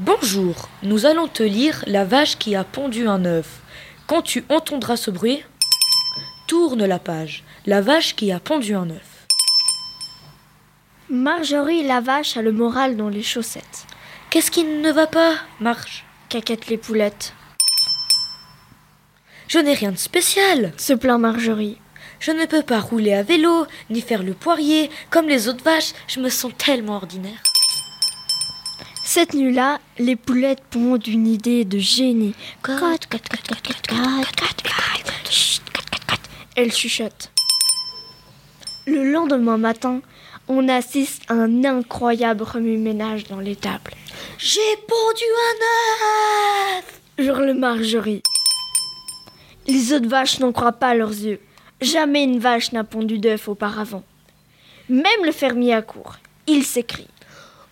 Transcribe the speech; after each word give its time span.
Bonjour, 0.00 0.68
nous 0.82 1.06
allons 1.06 1.28
te 1.28 1.44
lire 1.44 1.84
La 1.86 2.04
vache 2.04 2.36
qui 2.36 2.56
a 2.56 2.64
pondu 2.64 3.06
un 3.06 3.24
œuf. 3.24 3.60
Quand 4.08 4.22
tu 4.22 4.44
entendras 4.48 4.96
ce 4.96 5.12
bruit, 5.12 5.44
tourne 6.48 6.84
la 6.84 6.98
page. 6.98 7.44
La 7.64 7.80
vache 7.80 8.16
qui 8.16 8.32
a 8.32 8.40
pondu 8.40 8.74
un 8.74 8.90
œuf. 8.90 9.28
Marjorie 11.08 11.86
la 11.86 12.00
vache 12.00 12.36
a 12.36 12.42
le 12.42 12.50
moral 12.50 12.96
dans 12.96 13.08
les 13.08 13.22
chaussettes. 13.22 13.86
Qu'est-ce 14.30 14.50
qui 14.50 14.64
ne 14.64 14.90
va 14.90 15.06
pas, 15.06 15.36
Marge? 15.60 16.04
Caquette 16.28 16.66
les 16.66 16.76
poulettes. 16.76 17.32
Je 19.46 19.60
n'ai 19.60 19.74
rien 19.74 19.92
de 19.92 19.96
spécial. 19.96 20.72
Se 20.76 20.92
plaint 20.92 21.20
Marjorie. 21.20 21.78
Je 22.18 22.32
ne 22.32 22.46
peux 22.46 22.62
pas 22.62 22.80
rouler 22.80 23.14
à 23.14 23.22
vélo, 23.22 23.68
ni 23.90 24.00
faire 24.00 24.24
le 24.24 24.34
poirier. 24.34 24.90
Comme 25.10 25.28
les 25.28 25.46
autres 25.46 25.62
vaches, 25.62 25.92
je 26.08 26.18
me 26.18 26.30
sens 26.30 26.50
tellement 26.58 26.96
ordinaire. 26.96 27.40
Cette 29.06 29.34
nuit-là, 29.34 29.80
les 29.98 30.16
poulettes 30.16 30.62
pondent 30.70 31.06
une 31.06 31.26
idée 31.26 31.66
de 31.66 31.78
génie. 31.78 32.34
Elles 36.56 36.72
chuchotent. 36.72 37.30
Le 38.86 39.12
lendemain 39.12 39.58
matin, 39.58 40.00
on 40.48 40.68
assiste 40.70 41.22
à 41.28 41.34
un 41.34 41.64
incroyable 41.64 42.44
remue-ménage 42.44 43.24
dans 43.24 43.40
l'étable. 43.40 43.92
J'ai 44.38 44.76
pondu 44.88 45.24
un 45.50 46.78
œuf 46.78 47.00
Hurle 47.18 47.52
Marjorie. 47.52 48.22
Les 49.66 49.92
autres 49.92 50.08
vaches 50.08 50.40
n'en 50.40 50.52
croient 50.52 50.72
pas 50.72 50.94
leurs 50.94 51.10
yeux. 51.10 51.40
Jamais 51.82 52.24
une 52.24 52.38
vache 52.38 52.72
n'a 52.72 52.84
pondu 52.84 53.18
d'œuf 53.18 53.48
auparavant. 53.48 54.02
Même 54.88 55.24
le 55.26 55.32
fermier 55.32 55.74
accourt. 55.74 56.16
Il 56.46 56.64
s'écrie. 56.64 57.08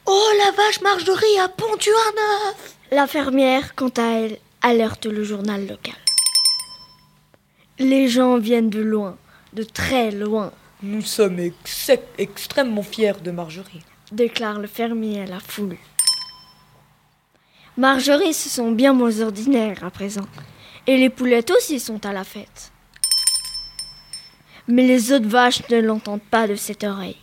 Oh, 0.07 0.29
la 0.45 0.51
vache 0.53 0.81
Marjorie 0.81 1.39
a 1.41 1.49
pondu 1.49 1.89
un 1.91 2.49
œuf 2.49 2.75
La 2.91 3.07
fermière, 3.07 3.75
quant 3.75 3.93
à 3.97 4.03
elle, 4.21 4.39
alerte 4.61 5.07
le 5.07 5.23
journal 5.25 5.67
local. 5.67 5.95
Les 7.79 8.09
gens 8.09 8.39
viennent 8.39 8.71
de 8.71 8.81
loin, 8.83 9.17
de 9.53 9.63
très 9.63 10.11
loin, 10.11 10.53
Nous 10.83 11.03
sommes 11.03 11.39
ex- 11.39 11.91
extrêmement 12.19 12.83
fiers 12.83 13.21
de 13.23 13.31
Marjorie. 13.31 13.83
déclare 14.11 14.59
le 14.59 14.67
fermier 14.69 15.23
à 15.23 15.27
la 15.27 15.41
foule. 15.41 15.77
Marjorie 17.77 18.35
se 18.35 18.49
sent 18.51 18.73
bien 18.73 18.93
moins 18.93 19.21
ordinaire 19.21 19.83
à 19.85 19.91
présent, 19.91 20.27
et 20.87 20.97
les 20.99 21.09
poulettes 21.11 21.51
aussi 21.51 21.81
sont 21.81 22.05
à 22.05 22.13
la 22.13 22.25
fête. 22.25 22.71
Mais 24.69 24.87
les 24.87 25.13
autres 25.13 25.29
vaches 25.29 25.67
ne 25.71 25.81
l'entendent 25.81 26.21
pas 26.31 26.47
de 26.47 26.55
cette 26.57 26.85
oreille. 26.85 27.17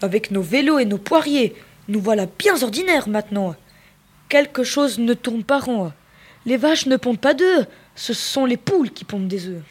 Avec 0.00 0.30
nos 0.30 0.42
vélos 0.42 0.78
et 0.78 0.86
nos 0.86 0.98
poiriers, 0.98 1.54
nous 1.90 2.00
voilà 2.00 2.26
bien 2.26 2.60
ordinaires 2.62 3.08
maintenant. 3.08 3.54
Quelque 4.28 4.62
chose 4.62 4.98
ne 4.98 5.14
tourne 5.14 5.42
pas 5.44 5.58
rond. 5.58 5.92
Les 6.46 6.56
vaches 6.56 6.86
ne 6.86 6.96
pondent 6.96 7.18
pas 7.20 7.34
d'œufs, 7.34 7.66
ce 7.96 8.14
sont 8.14 8.46
les 8.46 8.56
poules 8.56 8.90
qui 8.92 9.04
pondent 9.04 9.28
des 9.28 9.48
œufs. 9.48 9.62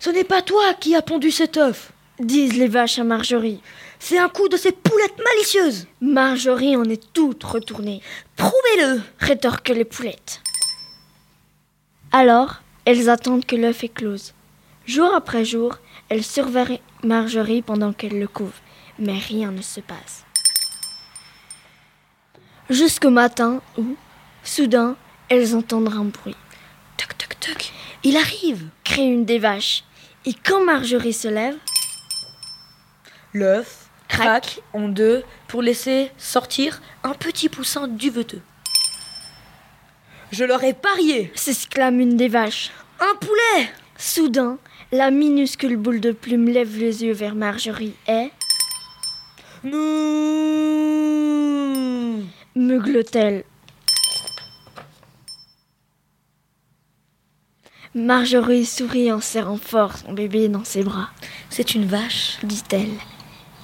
Ce 0.00 0.10
n'est 0.10 0.24
pas 0.24 0.42
toi 0.42 0.74
qui 0.74 0.94
as 0.94 1.02
pondu 1.02 1.30
cet 1.30 1.56
œuf, 1.56 1.92
Disent 2.20 2.56
les 2.56 2.66
vaches 2.66 2.98
à 2.98 3.04
Marjorie. 3.04 3.60
c'est 4.00 4.18
un 4.18 4.28
coup 4.28 4.48
de 4.48 4.56
ces 4.56 4.72
poulettes 4.72 5.18
malicieuses. 5.24 5.86
Marjorie 6.00 6.76
en 6.76 6.84
est 6.84 7.12
toute 7.12 7.44
retournée, 7.44 8.02
Prouvez-le. 8.36 9.00
rétorquent 9.20 9.68
les 9.68 9.84
poulettes. 9.84 10.40
Alors, 12.10 12.56
elles 12.84 13.08
attendent 13.08 13.44
que 13.46 13.54
l'œuf 13.54 13.84
éclose. 13.84 14.34
Jour 14.86 15.14
après 15.14 15.44
jour, 15.44 15.78
elles 16.08 16.24
surveillent 16.24 16.80
Marjorie 17.04 17.62
pendant 17.62 17.92
qu'elle 17.92 18.18
le 18.18 18.26
couve, 18.28 18.54
mais 18.98 19.18
rien 19.18 19.50
ne 19.50 19.62
se 19.62 19.80
passe. 19.80 20.24
Jusqu'au 22.70 23.10
matin 23.10 23.60
où, 23.76 23.96
soudain, 24.42 24.96
elles 25.28 25.54
entendent 25.54 25.92
un 25.92 26.04
bruit. 26.04 26.36
Toc 26.96 27.16
toc 27.16 27.40
toc, 27.40 27.72
il 28.04 28.16
arrive. 28.16 28.68
Crie 28.84 29.06
une 29.06 29.24
des 29.24 29.38
vaches. 29.38 29.84
Et 30.26 30.34
quand 30.34 30.64
Marjorie 30.64 31.12
se 31.12 31.28
lève, 31.28 31.56
L'œuf 33.34 33.90
craque 34.08 34.60
en 34.72 34.88
deux 34.88 35.22
pour 35.48 35.62
laisser 35.62 36.10
sortir 36.16 36.80
un 37.04 37.12
petit 37.12 37.48
poussin 37.48 37.86
duveteux. 37.86 38.40
Je 40.30 40.44
leur 40.44 40.64
ai 40.64 40.72
parié. 40.72 41.30
s'exclame 41.34 42.00
une 42.00 42.16
des 42.16 42.28
vaches. 42.28 42.70
Un 43.00 43.14
poulet 43.16 43.70
Soudain, 43.96 44.58
la 44.92 45.10
minuscule 45.10 45.76
boule 45.76 46.00
de 46.00 46.12
plume 46.12 46.48
lève 46.48 46.78
les 46.78 47.04
yeux 47.04 47.12
vers 47.12 47.34
Marjorie 47.34 47.94
et, 48.06 48.30
Meugle-t-elle. 52.54 53.44
Marjorie 57.94 58.64
sourit 58.66 59.10
en 59.10 59.20
serrant 59.20 59.56
fort 59.56 59.96
son 59.96 60.12
bébé 60.12 60.48
dans 60.48 60.64
ses 60.64 60.82
bras, 60.82 61.10
C'est 61.50 61.74
une 61.74 61.86
vache. 61.86 62.38
dit-elle. 62.42 62.92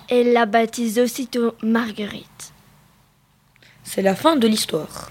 Elle 0.09 0.32
la 0.32 0.47
baptise 0.47 0.99
aussitôt 0.99 1.55
Marguerite. 1.62 2.53
C'est 3.84 4.03
la 4.03 4.15
fin 4.15 4.37
de 4.37 4.47
l'histoire. 4.49 5.11